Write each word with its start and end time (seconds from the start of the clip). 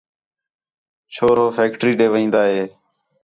چُھور 1.13 1.37
ہو 1.41 1.47
فیکٹری 1.57 1.91
ݙے 1.99 2.07
وین٘دا 2.13 2.41
ہِے 2.53 2.63